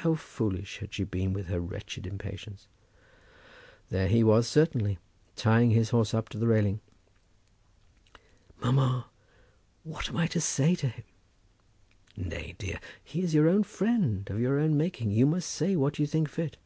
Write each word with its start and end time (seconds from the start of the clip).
How 0.00 0.16
foolish 0.16 0.78
had 0.78 0.92
she 0.94 1.04
been 1.04 1.32
with 1.32 1.46
her 1.46 1.60
wretched 1.60 2.04
impatience! 2.04 2.66
There 3.88 4.08
he 4.08 4.24
was 4.24 4.48
certainly, 4.48 4.98
tying 5.36 5.70
his 5.70 5.90
horse 5.90 6.12
up 6.12 6.28
to 6.30 6.38
the 6.38 6.48
railing. 6.48 6.80
"Mamma, 8.60 9.06
what 9.84 10.08
am 10.08 10.16
I 10.16 10.26
to 10.26 10.40
say 10.40 10.74
to 10.74 10.88
him?" 10.88 11.04
"Nay, 12.16 12.56
dear; 12.58 12.80
he 13.04 13.22
is 13.22 13.32
your 13.32 13.48
own 13.48 13.62
friend, 13.62 14.28
of 14.28 14.40
your 14.40 14.58
own 14.58 14.76
making. 14.76 15.12
You 15.12 15.24
must 15.24 15.48
say 15.48 15.76
what 15.76 16.00
you 16.00 16.06
think 16.08 16.28
fit." 16.30 16.56